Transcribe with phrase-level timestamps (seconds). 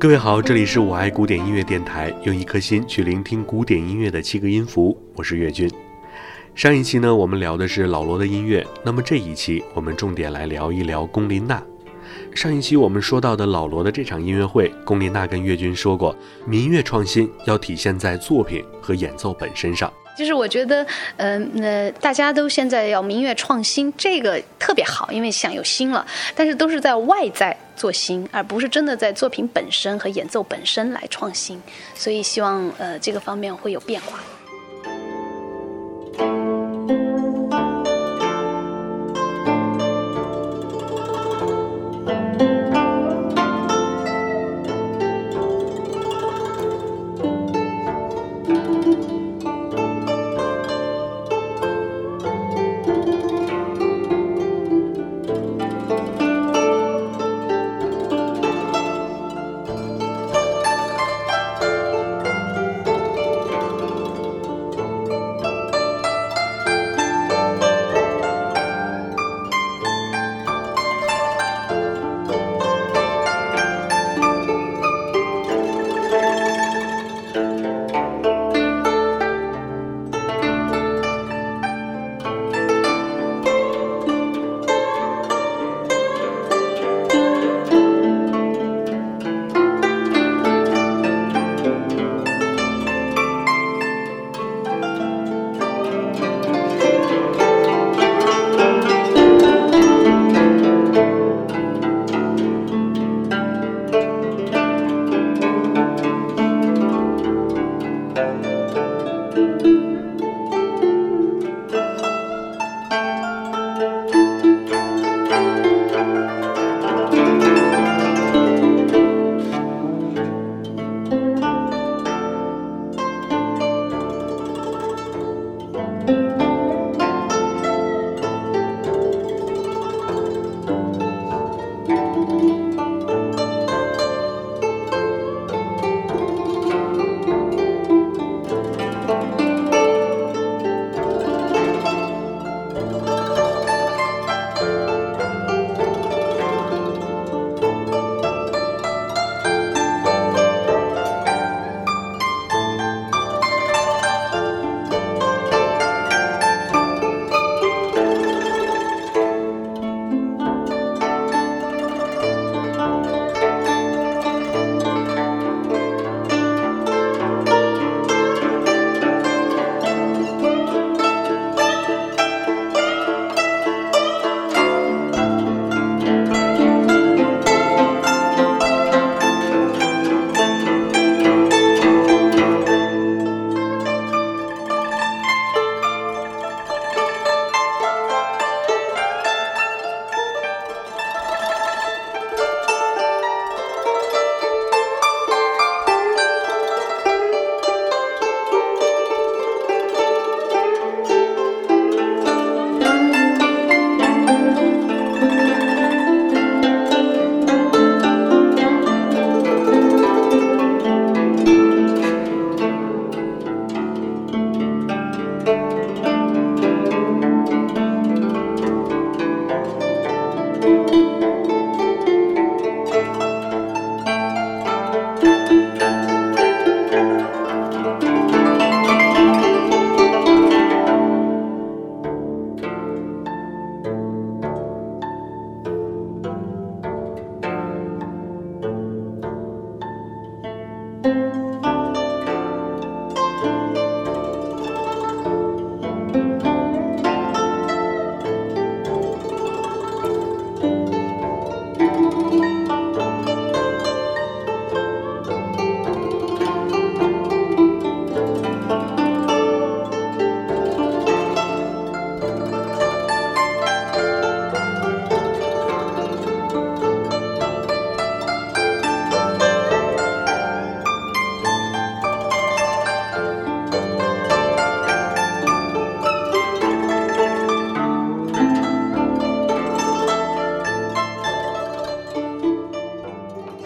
[0.00, 5.70] 各位好，这里是我爱古典音乐电台，用一颗心去聆听古典音乐的七个音符，我是岳军。
[6.54, 11.62] 上一期呢，我们聊的是老罗的音乐，那么这一期我们重点来聊一聊龚琳娜。
[12.34, 19.92] 上一期我们说到的老罗的这场音乐会，龚琳娜跟岳军说过，民乐创新要体现在作品和演奏本身上。
[20.16, 20.86] 就是我觉得，
[21.18, 31.58] 嗯，那大家都现在要民乐创新，这个特别好，因为想有新了，但是都是在外在做新，而不是真的在作品本身和演奏本身来创新，
[31.94, 34.20] 所以希望呃这个方面会有变化。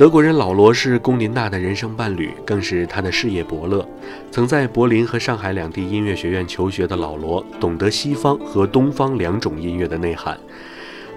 [0.00, 3.86] 德国人老罗是龚琳娜的人生伴侣，更是她的事业伯乐。
[4.30, 10.40] 曾在柏林和上海两地音乐学院求学的老罗，懂得西方和东方两种音乐的内涵。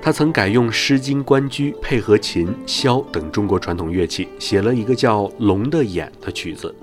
[0.06, 6.76] 他曾改用诗经关雎，配合琴、箫等中国传统乐器，写了一个叫《龙的眼》的曲子，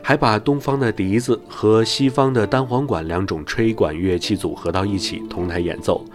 [0.00, 6.06] 还把东方的笛子和西方的单簧管两种吹管乐器组合到一起，同台演奏。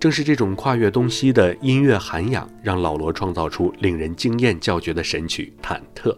[0.00, 6.12] 正是这种跨越东西的音乐涵养，让老罗创造出令人惊艳叫绝的神曲《忐忑》。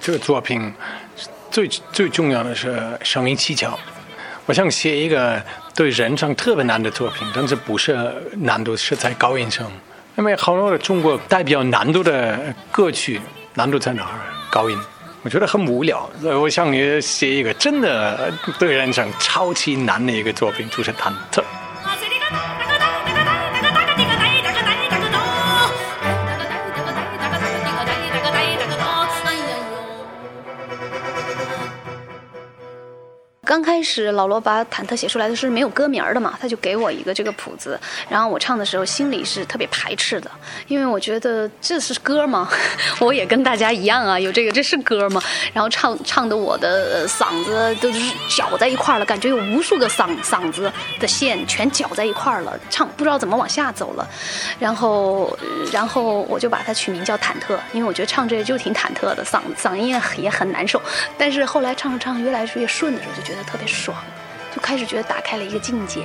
[0.00, 0.72] 这个作品
[1.50, 3.78] 最最重要的是声音技巧。
[4.46, 5.40] 我想写一个
[5.74, 9.70] 对人唱特别难的作品，但是不是难度是在高音上，
[10.16, 12.38] 因为好多的中国代表难度的
[12.72, 13.20] 歌曲
[13.54, 14.18] 难度在哪儿？
[14.50, 14.76] 高音，
[15.22, 16.10] 我觉得很无聊。
[16.20, 21.42] 所以我想写一个真的对人唱超级难的一个作品，就是忐忑。
[33.80, 37.80] 开始老罗把忐忑写出来的是没有歌名的嘛，他就给我一个这个谱子，
[38.10, 40.30] 然后我唱的时候心里是特别排斥的，
[40.68, 42.46] 因为我觉得这是歌吗？
[43.00, 45.22] 我也跟大家一样啊，有这个这是歌吗？
[45.54, 47.98] 然后唱唱的我的嗓子都是
[48.28, 54.06] 搅在一块儿了，感觉有无数个嗓嗓子的线全搅在一块儿了，唱不知道怎么往下走了，
[54.58, 55.34] 然后
[55.72, 60.78] 然后我就把它取名叫忐忑，因为我觉得唱这个就挺忐忑的，嗓嗓音也也很难受，
[61.16, 63.40] 但是后来唱着唱着越来越顺的时候，就觉得。
[63.50, 63.96] 特别爽，
[64.54, 66.04] 就开始觉得打开了一个境界。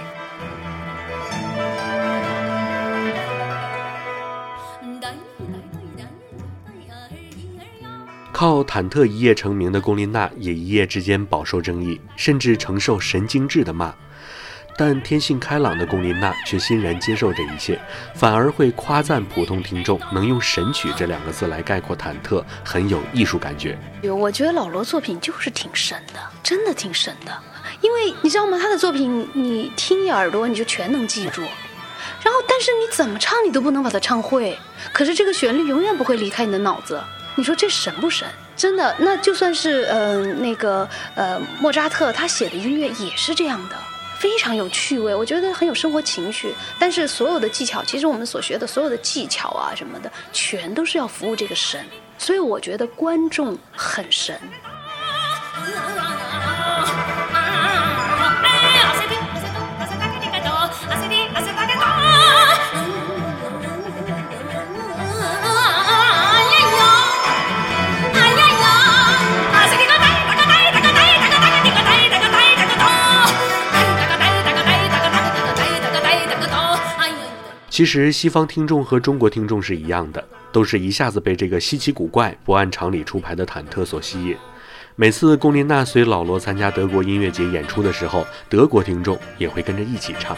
[8.31, 13.95] 靠忐忑一夜成名的龚琳娜，也一夜之间饱受争议，甚至承受神经质的骂。
[14.77, 17.79] 但天性开朗的龚琳娜却欣然接受这一切，
[18.13, 23.77] 反而会夸赞普通听众能用“神曲”这两个字来概括忐忑，很有艺术感觉。
[24.03, 27.31] 我觉得老罗作品就是挺神的，真的挺神的。
[27.85, 28.57] 因为你知道吗？
[28.59, 31.41] 他的作品你听一耳朵你就全能记住，
[32.23, 34.57] 然后但是你怎么唱你都不能把它唱会。
[34.91, 36.99] 可是这个旋律永远不会离开你的脑子。
[37.35, 38.27] 你说这神不神？
[38.57, 43.77] 真的，那就算是呃那个呃莫扎特他写的音乐也是这样的。
[44.17, 46.51] 非常有趣味，我觉得很有生活情趣。
[46.79, 51.85] 但是所有的技巧，其实我们所学的所有的技巧啊什么的，全都是要服务这个神。
[52.17, 54.39] 所以我觉得观众很神。
[77.75, 84.33] 其实西方听众和中国听众是一样的，都是一下子被这个稀奇古怪、不按常理出牌的忐忑所吸引。
[84.95, 90.37] 每次龚琳娜随老罗参加德国音乐节演出的时候，德国听众也会跟着一起唱。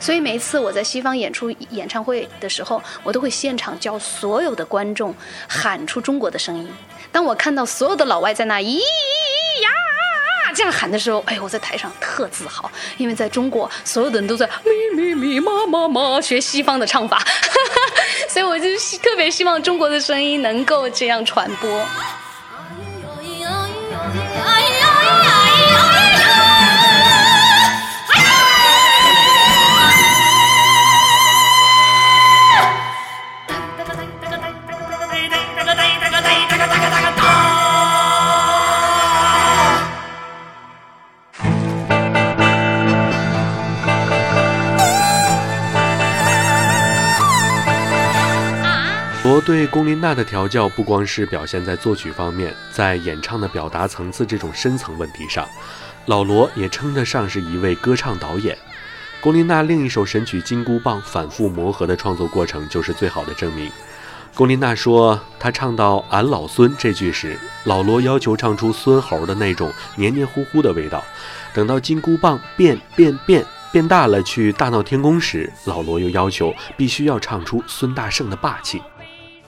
[0.00, 5.14] 所以每次我在西方演出演唱会的时候，我都会现场叫所有的观众
[5.46, 6.66] 喊出中国的声音。
[7.12, 9.91] 当我看到所有的老外在那咿呀。
[10.54, 17.22] 这样喊的时候，哎，我在台上特自豪，因为在中国，所有的人都在咪咪咪妈妈妈学西方的唱法，
[18.28, 18.64] 所以我就
[19.02, 21.68] 特别希望中国的声音能够这样传播。
[49.42, 55.46] 对龚琳娜的调教不光是表现在作曲方面，在演唱的表达层次这种深层问题上，
[56.06, 58.56] 老罗也称得上是一位歌唱导演。
[59.20, 63.70] 龚琳娜另一首神曲《金箍棒》反复磨合的创作过程就是最好的证明。
[64.34, 71.00] 龚琳娜说，她唱到“俺老孙”这句时，老罗要求唱出孙猴的那种黏黏糊糊的味道；
[71.54, 78.82] 等到金箍棒变变变变大了去大闹天宫时，老罗又要求必须要唱出孙大圣的霸气。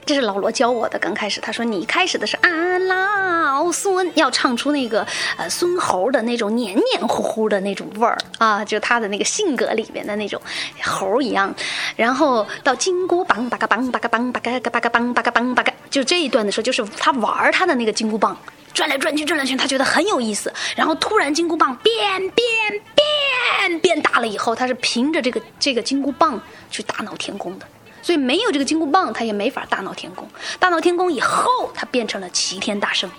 [0.05, 0.99] 这是老罗教我的。
[0.99, 10.39] 刚开始他说：“你开始的是俺老孙，要唱出那个呃孙猴的那种黏黏糊糊的那种味儿啊，就他的那个性格里面的那种
[10.83, 11.53] 猴一样。
[11.95, 18.37] 然后到金箍棒，叭嘎棒，叭嘎棒，叭嘎嘎叭嘎棒，叭嘎棒，叭嘎，就这一段的时候，就是他玩他的那个金箍棒，
[18.73, 20.53] 转来转去，转来转，他觉得很有意思。
[20.75, 21.95] 然后突然金箍棒变
[22.29, 22.45] 变
[22.93, 27.65] 变变大了以后，他是凭着这个这个金箍棒去大闹天宫的。
[28.05, 30.29] 所以没有这个金箍棒，他也没法大闹天宫。
[30.59, 33.09] 大闹天宫以后，他变成了齐天大圣。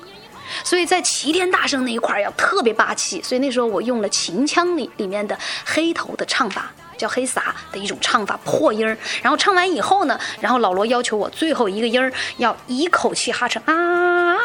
[0.62, 3.20] 所以在齐天大圣那一块要特别霸气。
[3.20, 8.96] 所以那时候我用了秦腔里里面的黑头的唱法，叫黑撒的一种唱法，破音儿。
[9.22, 14.36] 然后唱完以后呢，然后老罗要求我最后一个音儿要一口气哈成啊，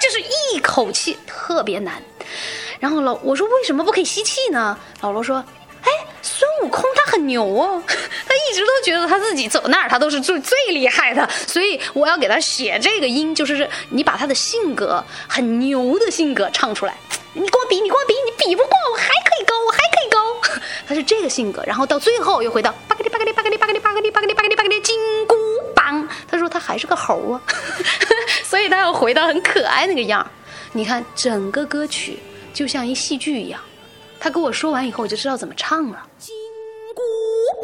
[0.00, 0.20] 就是
[0.54, 2.00] 一口气特别难。
[2.78, 4.78] 然后老我说为什么不可以吸气呢？
[5.00, 5.44] 老罗说。
[6.40, 16.94] 孙悟空他很牛哦， 他一直都觉得他自己走哪儿他都是最最厉害的，所以我要给他写这个音，就是你把他的性格很牛的性格唱出来。
[17.34, 20.60] 你跟我比，你跟我比，你比不过我，还可以高，我还可以高。
[20.88, 25.36] 他是这个性格，然后到最后又回到巴格里巴格里巴格里巴格里巴格里巴格里巴格里巴格里金箍
[25.76, 26.08] 棒。
[26.26, 27.42] 他说他还是个猴啊，
[28.44, 30.26] 所以他要回到很可爱那个样
[30.72, 32.18] 你看整个歌曲
[32.54, 33.60] 就像一戏剧一样。
[34.20, 35.98] 他跟我说完以后，我就知道怎么唱了。
[36.18, 36.36] 金
[36.94, 37.02] 箍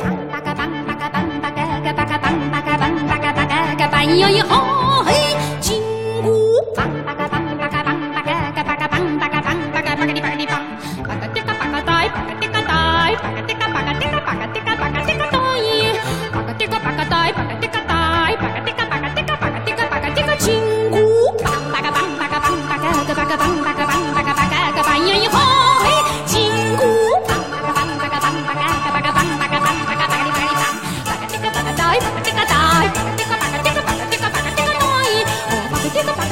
[0.02, 4.75] 棒，叭嘎棒，叭嘎棒，叭嘎嘎叭嘎棒，叭嘎棒，叭嘎叭嘎嘎棒哟哟吼
[35.86, 36.25] Kita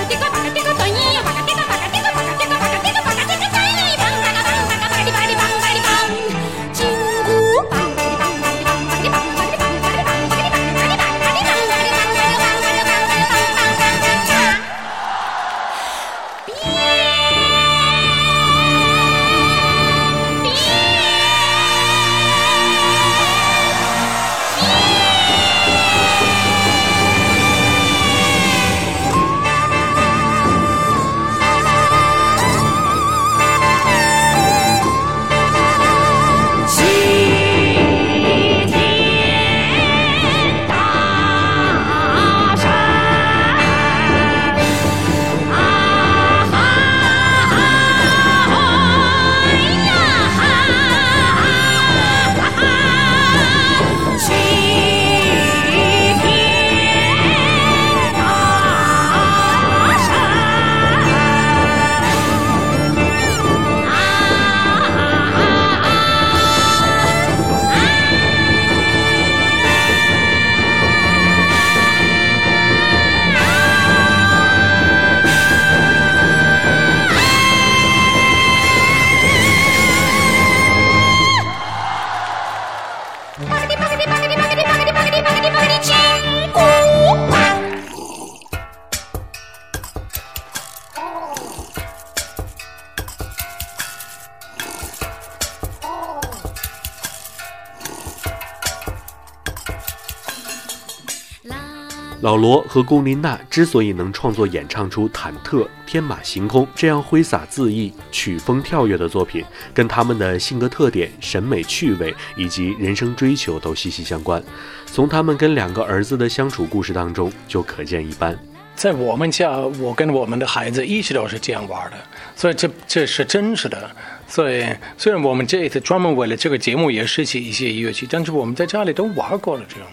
[102.45, 114.45] 罗和龚琳娜之所以能创作演唱出忐忑、天马行空这样挥洒恣意、曲风跳跃的作品，跟他们的性格特点、审美趣味以及人生追求都息息相关。
[114.85, 118.39] 从他们跟两个儿子的相处故事当中就可见一斑。
[118.77, 121.97] 在我们家，我跟我们的孩子一直都是这样玩的，
[122.37, 123.91] 所以这这是真实的。
[124.29, 124.67] 所以
[124.99, 129.87] 虽然我们这一次专门为了这个节目也设计一些乐器，但是我们在家里都玩过了这种。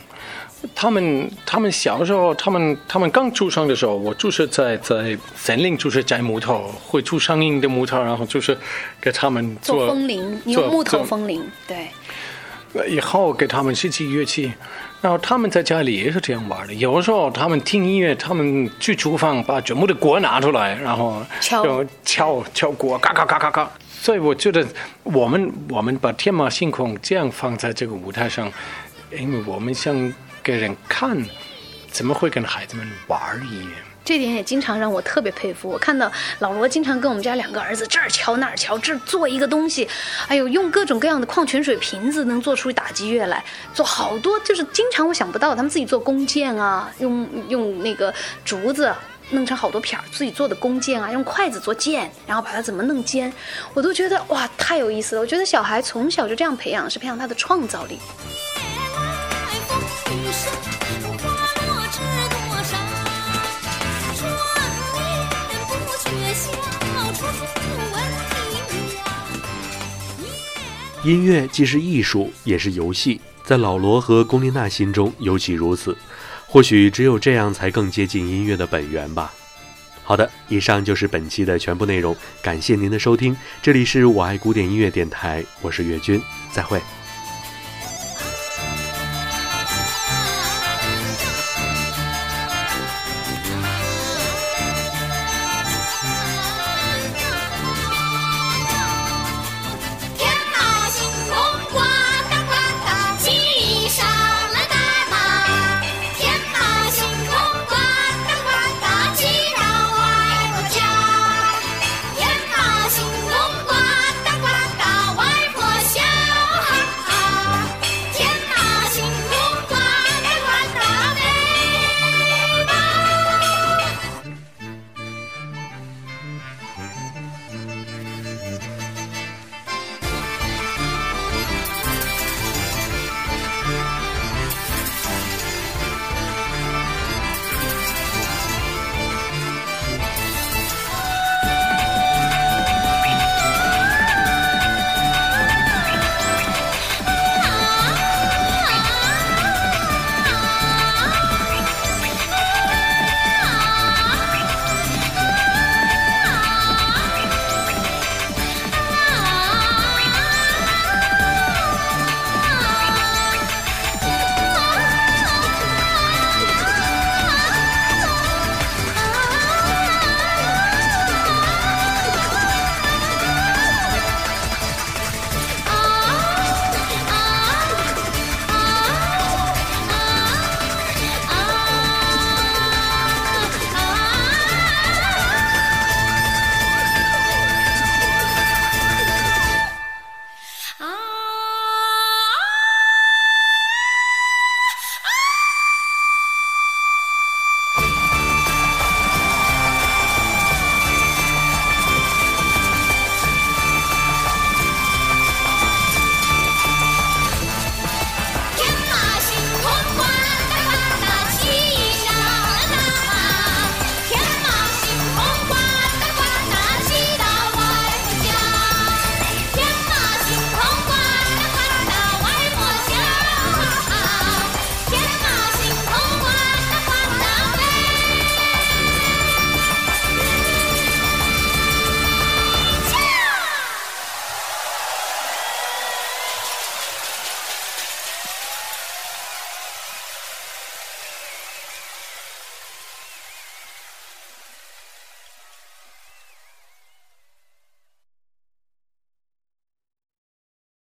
[0.76, 8.58] 他们他们小时候，他们他们刚出生的时候，我就是在在森林，就是摘木头，会出声音的木头，然后就是
[9.02, 11.88] 给他们做风铃，用木头风铃，对。
[12.88, 14.54] 以后给他们设计乐器，
[15.02, 16.74] 然后他们在家里也是这样玩的。
[16.76, 23.70] 有时候他们听音乐，他们去厨房把全部的锅拿出来，然后敲敲敲锅，嘎嘎嘎嘎嘎。
[23.90, 24.66] 所以我觉得，
[25.04, 28.50] 我们我们把天马行空这样放在这个舞台上，
[29.12, 30.14] 因为我们想。
[30.44, 31.18] 给人看，
[31.92, 33.20] 怎么会跟孩子们玩
[33.52, 33.72] 一样？
[34.04, 35.70] 这点也经常让我特别佩服。
[35.70, 39.88] 我看到老罗经常跟我们家两个儿子这儿瞧那儿瞧，这儿做一个东西，
[40.28, 43.44] 哎呦，用各种各样的矿泉水瓶子能做出打击乐来，
[43.76, 48.12] 做好多就是经常我想不到，他们自己做弓箭啊，用用那个
[48.44, 48.92] 竹子
[49.30, 53.32] 弄成好多片儿，自己做的弓箭啊，用筷子做箭，然后把它怎么弄尖，
[53.76, 55.22] 我都觉得哇，太有意思了。
[55.22, 58.00] 我觉得小孩从小就这样培养，是培养他的创造力。
[71.04, 75.98] 音乐既是艺术，也是游戏，在老罗和龚琳娜心中尤其如此。
[76.46, 79.34] 或许只有这样，才更接近音乐的本源吧。
[80.04, 83.36] 好的，以上就是本期的全部内容，感谢您的收听。
[83.64, 86.80] 这里是我爱古典音乐电台，我是岳军，再会。